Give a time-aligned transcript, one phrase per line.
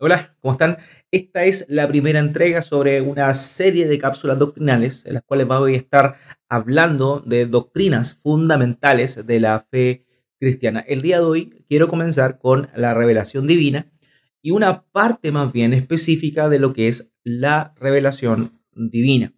[0.00, 0.78] Hola, ¿cómo están?
[1.10, 5.74] Esta es la primera entrega sobre una serie de cápsulas doctrinales en las cuales voy
[5.74, 10.06] a estar hablando de doctrinas fundamentales de la fe
[10.38, 10.84] cristiana.
[10.86, 13.90] El día de hoy quiero comenzar con la revelación divina
[14.40, 19.32] y una parte más bien específica de lo que es la revelación divina.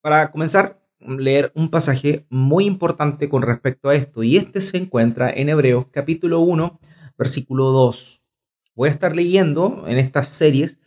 [0.00, 5.30] Para comenzar, leer un pasaje muy importante con respecto a esto y este se encuentra
[5.30, 6.80] en Hebreos capítulo 1,
[7.16, 8.23] versículo 2
[8.76, 10.80] Voy a estar leyendo en estas series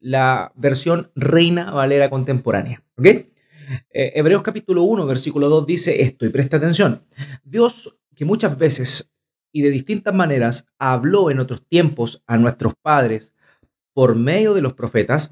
[0.00, 2.82] la versión Reina Valera contemporánea.
[3.02, 7.04] Eh, Hebreos capítulo 1, versículo 2 dice esto, y presta atención.
[7.42, 9.12] Dios, que muchas veces
[9.52, 13.34] y de distintas maneras habló en otros tiempos a nuestros padres
[13.92, 15.30] por medio de los profetas,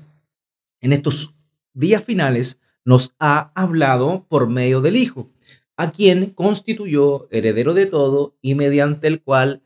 [0.81, 1.34] en estos
[1.73, 5.31] días finales nos ha hablado por medio del Hijo,
[5.77, 9.62] a quien constituyó heredero de todo y mediante el cual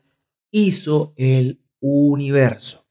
[0.49, 2.85] hizo el universo.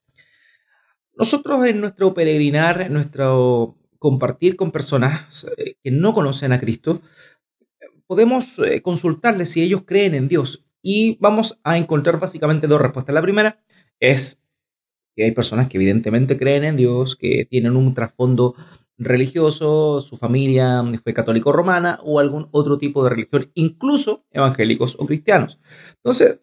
[1.14, 7.00] Nosotros en nuestro peregrinar, en nuestro compartir con personas eh, que no conocen a Cristo,
[8.06, 13.14] podemos eh, consultarles si ellos creen en Dios y vamos a encontrar básicamente dos respuestas.
[13.14, 13.60] La primera
[13.98, 14.42] es
[15.16, 18.54] que hay personas que evidentemente creen en Dios, que tienen un trasfondo
[18.98, 25.06] religioso, su familia fue católico romana o algún otro tipo de religión, incluso evangélicos o
[25.06, 25.58] cristianos.
[25.96, 26.42] Entonces,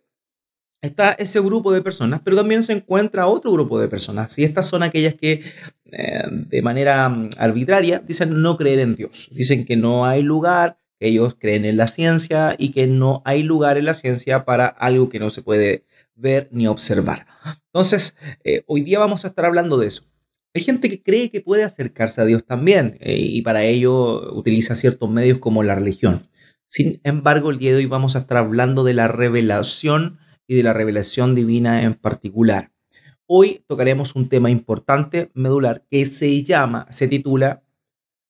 [0.84, 4.38] está ese grupo de personas, pero también se encuentra otro grupo de personas.
[4.38, 5.42] Y estas son aquellas que
[5.86, 9.30] eh, de manera mm, arbitraria dicen no creer en Dios.
[9.32, 13.44] Dicen que no hay lugar, que ellos creen en la ciencia y que no hay
[13.44, 17.28] lugar en la ciencia para algo que no se puede ver ni observar.
[17.68, 20.04] Entonces, eh, hoy día vamos a estar hablando de eso.
[20.54, 24.76] Hay gente que cree que puede acercarse a Dios también eh, y para ello utiliza
[24.76, 26.28] ciertos medios como la religión.
[26.68, 30.64] Sin embargo, el día de hoy vamos a estar hablando de la revelación y de
[30.64, 32.72] la revelación divina en particular.
[33.26, 37.64] Hoy tocaremos un tema importante, medular, que se llama, se titula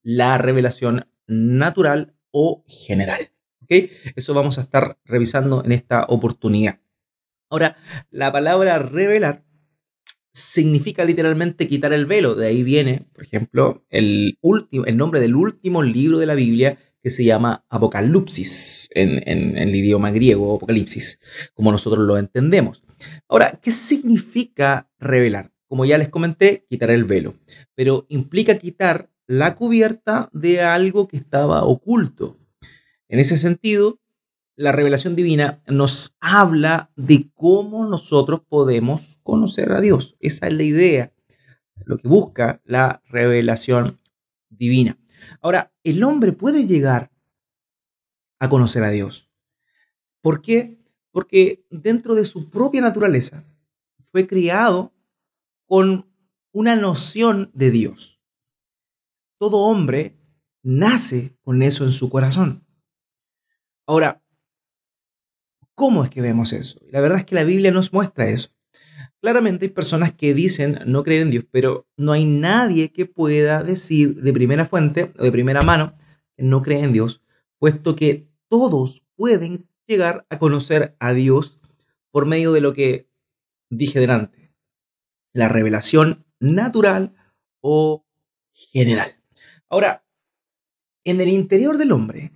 [0.02, 3.34] la revelación natural o general.
[4.16, 6.80] Eso vamos a estar revisando en esta oportunidad.
[7.50, 7.78] Ahora,
[8.12, 9.44] la palabra revelar
[10.34, 12.36] significa literalmente quitar el velo.
[12.36, 16.78] De ahí viene, por ejemplo, el, último, el nombre del último libro de la Biblia
[17.04, 21.20] que se llama Apocalipsis en, el idioma griego, Apocalipsis,
[21.54, 22.82] como nosotros lo entendemos.
[23.28, 25.52] Ahora, ¿qué significa revelar?
[25.68, 27.36] Como ya les comenté, quitar el velo,
[27.76, 32.38] pero implica quitar la cubierta de algo que estaba oculto.
[33.10, 34.00] En ese sentido,
[34.56, 40.16] la revelación divina nos habla de cómo nosotros podemos conocer a Dios.
[40.22, 41.12] Esa es la idea,
[41.86, 44.00] lo que busca la revelación
[44.50, 44.98] divina.
[45.42, 47.12] Ahora, el hombre puede llegar
[48.40, 49.30] a conocer a Dios.
[50.22, 50.80] ¿Por qué?
[51.12, 53.44] Porque dentro de su propia naturaleza
[54.12, 54.94] fue criado
[55.66, 56.10] con
[56.52, 58.22] una noción de Dios.
[59.38, 60.18] Todo hombre
[60.62, 62.66] nace con eso en su corazón.
[63.86, 64.24] Ahora,
[65.76, 66.80] ¿cómo es que vemos eso?
[66.90, 68.53] La verdad es que la Biblia nos muestra eso.
[69.24, 73.64] Claramente hay personas que dicen no creer en Dios, pero no hay nadie que pueda
[73.64, 75.96] decir de primera fuente o de primera mano
[76.36, 77.24] que no cree en Dios,
[77.58, 81.62] puesto que todos pueden llegar a conocer a Dios
[82.12, 83.10] por medio de lo que
[83.70, 84.54] dije delante,
[85.32, 87.16] la revelación natural
[87.62, 88.06] o
[88.52, 89.24] general.
[89.70, 90.06] Ahora,
[91.06, 92.34] en el interior del hombre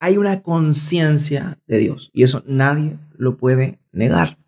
[0.00, 4.39] hay una conciencia de Dios y eso nadie lo puede negar.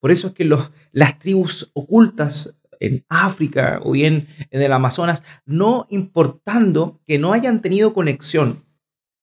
[0.00, 5.22] Por eso es que los, las tribus ocultas en África o bien en el Amazonas,
[5.44, 8.64] no importando que no hayan tenido conexión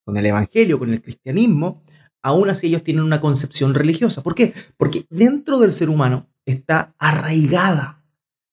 [0.04, 1.84] con el Evangelio, con el cristianismo,
[2.22, 4.22] aún así ellos tienen una concepción religiosa.
[4.22, 4.54] ¿Por qué?
[4.78, 8.04] Porque dentro del ser humano está arraigada,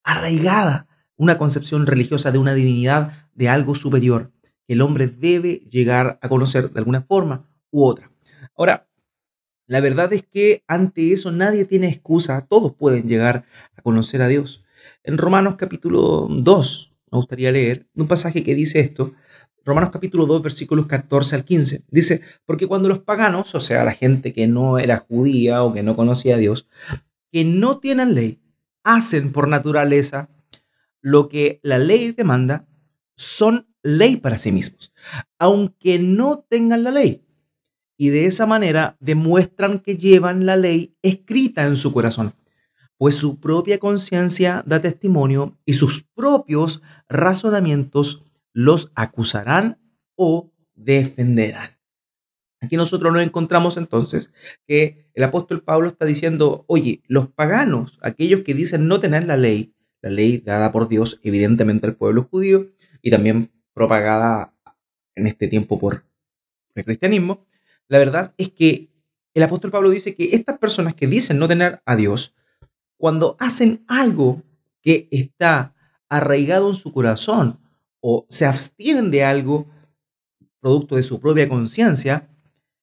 [0.04, 4.33] arraigada una concepción religiosa de una divinidad, de algo superior,
[4.66, 8.10] que el hombre debe llegar a conocer de alguna forma u otra.
[8.56, 8.89] Ahora,
[9.72, 14.28] la verdad es que ante eso nadie tiene excusa, todos pueden llegar a conocer a
[14.28, 14.62] Dios.
[15.03, 19.15] En Romanos capítulo 2, me gustaría leer un pasaje que dice esto,
[19.65, 21.84] Romanos capítulo 2, versículos 14 al 15.
[21.91, 25.83] Dice, porque cuando los paganos, o sea, la gente que no era judía o que
[25.83, 26.69] no conocía a Dios,
[27.30, 28.42] que no tienen ley,
[28.84, 30.28] hacen por naturaleza
[31.01, 32.69] lo que la ley demanda,
[33.16, 34.92] son ley para sí mismos,
[35.39, 37.24] aunque no tengan la ley
[38.03, 42.33] y de esa manera demuestran que llevan la ley escrita en su corazón,
[42.99, 49.78] pues su propia conciencia da testimonio y sus propios razonamientos los acusarán
[50.16, 51.78] o defenderán.
[52.60, 54.33] Aquí nosotros nos encontramos entonces
[54.66, 59.37] que el apóstol Pablo está diciendo, oye, los paganos, aquellos que dicen no tener la
[59.37, 62.66] ley, la ley dada por Dios evidentemente al pueblo judío
[63.01, 64.57] y también propagada
[65.15, 66.03] en este tiempo por
[66.75, 67.47] el cristianismo,
[67.89, 68.91] la verdad es que
[69.34, 72.34] el apóstol Pablo dice que estas personas que dicen no tener a Dios,
[72.99, 74.43] cuando hacen algo
[74.83, 75.75] que está
[76.09, 77.61] arraigado en su corazón
[78.01, 79.67] o se abstienen de algo
[80.61, 82.29] producto de su propia conciencia,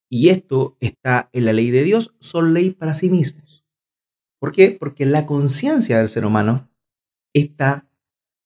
[0.10, 3.64] y esto está en la ley de Dios, son ley para sí mismos.
[4.40, 4.72] ¿Por qué?
[4.72, 6.70] Porque en la conciencia del ser humano
[7.34, 7.88] está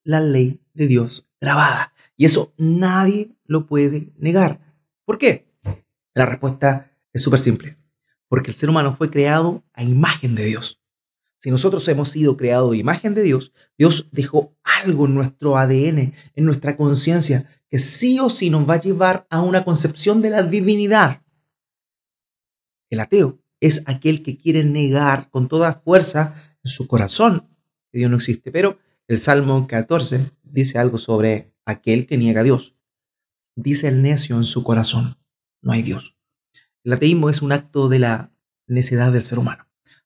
[0.03, 1.93] la ley de Dios grabada.
[2.17, 4.59] Y eso nadie lo puede negar.
[5.05, 5.52] ¿Por qué?
[6.13, 7.77] La respuesta es súper simple.
[8.27, 10.81] Porque el ser humano fue creado a imagen de Dios.
[11.37, 16.13] Si nosotros hemos sido creados a imagen de Dios, Dios dejó algo en nuestro ADN,
[16.35, 20.29] en nuestra conciencia, que sí o sí nos va a llevar a una concepción de
[20.29, 21.21] la divinidad.
[22.89, 27.49] El ateo es aquel que quiere negar con toda fuerza en su corazón
[27.91, 28.51] que Dios no existe.
[28.51, 28.77] Pero
[29.07, 32.75] el Salmo 14 dice algo sobre aquel que niega a Dios.
[33.55, 35.17] Dice el necio en su corazón,
[35.63, 36.15] no hay Dios.
[36.83, 38.31] El ateísmo es un acto de la
[38.67, 39.65] necedad del ser humano.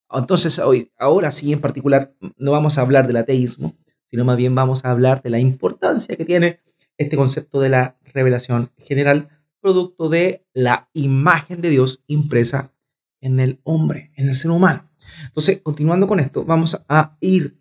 [0.10, 3.76] Entonces, hoy, ahora sí en particular, no vamos a hablar del ateísmo,
[4.06, 6.62] sino más bien vamos a hablar de la importancia que tiene
[6.98, 12.72] este concepto de la revelación general, producto de la imagen de Dios impresa
[13.20, 14.90] en el hombre, en el ser humano.
[15.26, 17.58] Entonces, continuando con esto, vamos a ir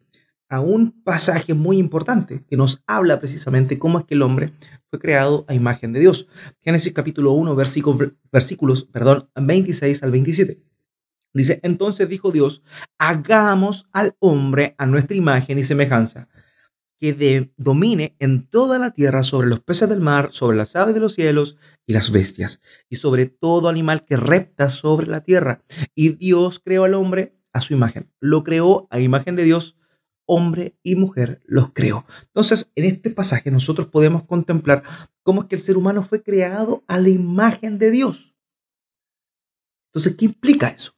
[0.48, 4.52] a un pasaje muy importante que nos habla precisamente cómo es que el hombre
[4.90, 6.28] fue creado a imagen de Dios.
[6.60, 10.62] Génesis capítulo 1, versículos, versículos perdón, 26 al 27.
[11.32, 12.62] Dice, entonces dijo Dios,
[12.98, 16.28] hagamos al hombre a nuestra imagen y semejanza,
[16.98, 21.00] que domine en toda la tierra sobre los peces del mar, sobre las aves de
[21.00, 25.62] los cielos y las bestias, y sobre todo animal que repta sobre la tierra.
[25.94, 28.10] Y Dios creó al hombre a su imagen.
[28.18, 29.76] Lo creó a imagen de Dios,
[30.26, 32.04] hombre y mujer los creó.
[32.26, 34.82] Entonces, en este pasaje nosotros podemos contemplar
[35.22, 38.36] cómo es que el ser humano fue creado a la imagen de Dios.
[39.88, 40.92] Entonces, ¿qué implica eso?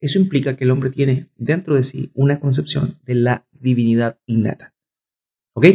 [0.00, 4.74] Eso implica que el hombre tiene dentro de sí una concepción de la divinidad innata.
[5.54, 5.66] ¿Ok?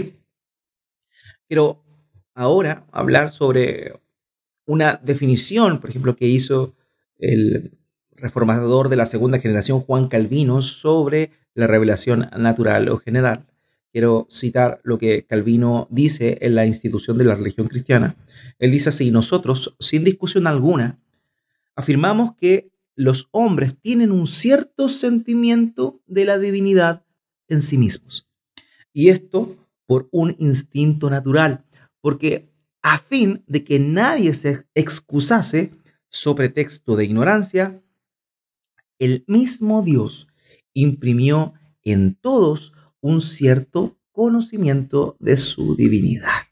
[1.47, 1.83] Quiero
[2.33, 3.99] ahora hablar sobre
[4.65, 6.73] una definición, por ejemplo, que hizo
[7.17, 7.77] el
[8.11, 13.45] reformador de la segunda generación, Juan Calvino, sobre la revelación natural o general.
[13.91, 18.15] Quiero citar lo que Calvino dice en la institución de la religión cristiana.
[18.57, 20.99] Él dice así, nosotros, sin discusión alguna,
[21.75, 27.03] afirmamos que los hombres tienen un cierto sentimiento de la divinidad
[27.47, 28.27] en sí mismos.
[28.93, 31.65] Y esto por un instinto natural,
[32.01, 32.49] porque
[32.81, 35.71] a fin de que nadie se excusase
[36.07, 37.81] sobre texto de ignorancia,
[38.99, 40.27] el mismo Dios
[40.73, 46.43] imprimió en todos un cierto conocimiento de su divinidad.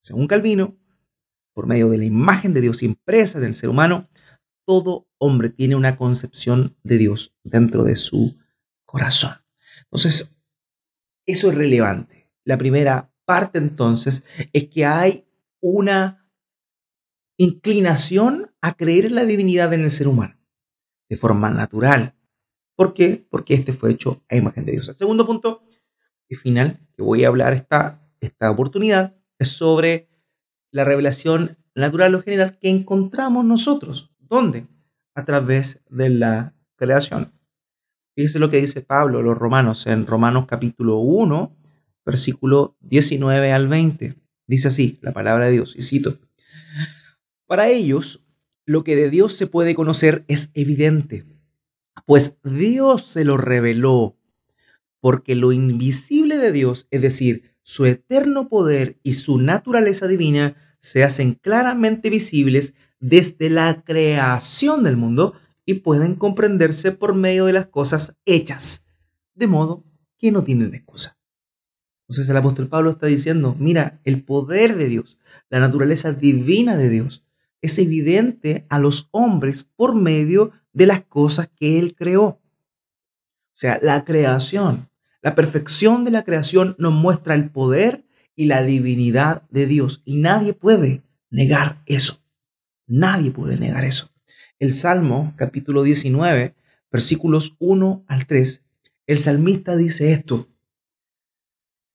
[0.00, 0.78] Según Calvino,
[1.52, 4.08] por medio de la imagen de Dios impresa en el ser humano,
[4.64, 8.38] todo hombre tiene una concepción de Dios dentro de su
[8.84, 9.32] corazón.
[9.84, 10.36] Entonces,
[11.26, 12.30] eso es relevante.
[12.44, 15.26] La primera parte entonces es que hay
[15.60, 16.30] una
[17.36, 20.38] inclinación a creer en la divinidad en el ser humano,
[21.08, 22.14] de forma natural.
[22.80, 23.26] ¿Por qué?
[23.28, 24.88] Porque este fue hecho a imagen de Dios.
[24.88, 25.62] El segundo punto
[26.30, 30.08] y final que voy a hablar esta, esta oportunidad es sobre
[30.70, 34.66] la revelación natural o general que encontramos nosotros ¿Dónde?
[35.14, 37.30] A través de la creación.
[38.14, 41.54] Fíjese lo que dice Pablo, los romanos, en Romanos capítulo 1,
[42.06, 44.14] versículo 19 al 20.
[44.46, 46.16] Dice así la palabra de Dios, y cito,
[47.46, 48.24] Para ellos,
[48.64, 51.26] lo que de Dios se puede conocer es evidente,
[52.06, 54.16] pues Dios se lo reveló,
[55.00, 61.04] porque lo invisible de Dios, es decir, su eterno poder y su naturaleza divina, se
[61.04, 67.66] hacen claramente visibles desde la creación del mundo y pueden comprenderse por medio de las
[67.66, 68.84] cosas hechas,
[69.34, 69.84] de modo
[70.18, 71.18] que no tienen excusa.
[72.08, 76.88] Entonces el apóstol Pablo está diciendo, mira, el poder de Dios, la naturaleza divina de
[76.88, 77.24] Dios,
[77.62, 82.24] es evidente a los hombres por medio de las cosas que Él creó.
[82.24, 82.40] O
[83.52, 84.88] sea, la creación,
[85.22, 90.16] la perfección de la creación nos muestra el poder y la divinidad de Dios y
[90.16, 92.22] nadie puede negar eso.
[92.86, 94.10] Nadie puede negar eso.
[94.58, 96.54] El Salmo, capítulo 19,
[96.90, 98.64] versículos 1 al 3,
[99.06, 100.48] el salmista dice esto.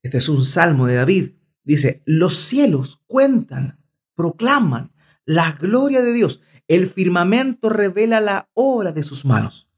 [0.03, 1.31] Este es un salmo de David.
[1.63, 3.79] Dice, los cielos cuentan,
[4.15, 4.91] proclaman
[5.25, 9.69] la gloria de Dios El firmamento revela la obra de sus manos.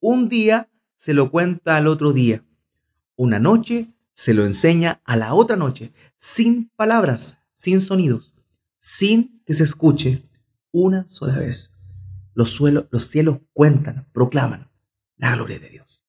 [0.00, 2.44] Un día se lo cuenta al otro día.
[3.16, 8.32] Una noche se lo enseña a la otra noche, sin palabras, sin sonidos,
[8.78, 10.22] sin que se escuche
[10.70, 11.72] una sola vez.
[12.34, 14.70] Los, los cielos cuentan, proclaman
[15.16, 16.02] la gloria de Dios.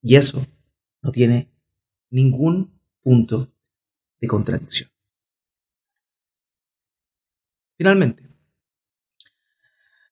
[0.00, 0.46] Y eso
[1.02, 1.50] no tiene
[2.10, 3.52] ningún punto
[4.20, 4.90] de contradicción.
[7.78, 8.28] Finalmente,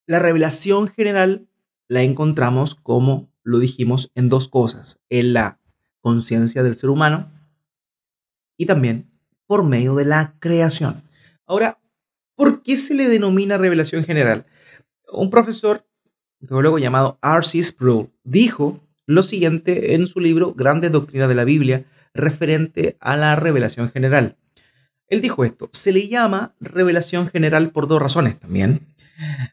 [0.06, 1.49] la revelación general
[1.88, 5.00] la encontramos, como lo dijimos, en dos cosas.
[5.11, 5.61] En la
[6.00, 7.32] conciencia del ser humano
[8.56, 9.11] y también
[9.46, 11.02] por medio de la creación.
[11.44, 11.80] Ahora,
[12.37, 14.46] ¿por qué se le denomina revelación general?
[15.12, 15.85] Un profesor,
[16.40, 17.62] un teólogo llamado R.C.
[17.64, 23.35] Sproul, dijo lo siguiente en su libro Grandes Doctrinas de la Biblia referente a la
[23.35, 24.37] revelación general.
[25.09, 28.87] Él dijo esto, se le llama revelación general por dos razones también.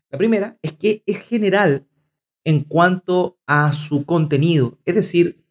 [0.10, 1.88] La primera es que es general
[2.44, 5.46] en cuanto a su contenido, es decir,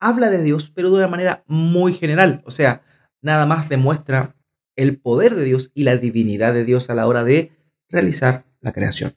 [0.00, 2.82] habla de Dios, pero de una manera muy general, o sea,
[3.20, 4.36] nada más demuestra
[4.76, 7.52] el poder de Dios y la divinidad de Dios a la hora de
[7.88, 9.14] realizar la creación.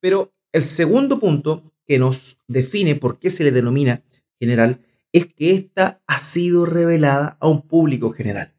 [0.00, 4.02] Pero el segundo punto que nos define por qué se le denomina
[4.40, 4.80] general
[5.12, 8.54] es que ésta ha sido revelada a un público general.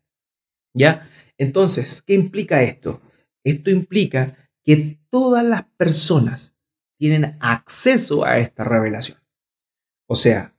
[0.73, 1.09] ¿Ya?
[1.37, 3.01] Entonces, ¿qué implica esto?
[3.43, 6.55] Esto implica que todas las personas
[6.97, 9.19] tienen acceso a esta revelación.
[10.07, 10.55] O sea,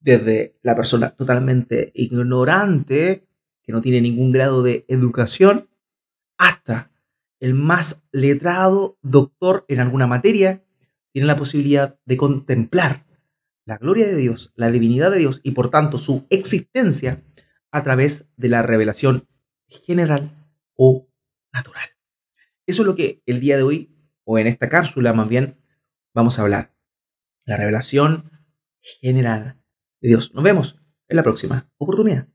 [0.00, 3.28] desde la persona totalmente ignorante,
[3.62, 5.68] que no tiene ningún grado de educación,
[6.38, 6.90] hasta
[7.38, 10.64] el más letrado doctor en alguna materia,
[11.12, 13.06] tiene la posibilidad de contemplar
[13.64, 17.22] la gloria de Dios, la divinidad de Dios y por tanto su existencia
[17.70, 19.28] a través de la revelación
[19.70, 20.46] general
[20.76, 21.08] o
[21.52, 21.88] natural.
[22.66, 25.60] Eso es lo que el día de hoy, o en esta cápsula más bien,
[26.14, 26.74] vamos a hablar.
[27.44, 28.30] La revelación
[28.80, 29.60] general
[30.00, 30.34] de Dios.
[30.34, 30.76] Nos vemos
[31.08, 32.28] en la próxima oportunidad.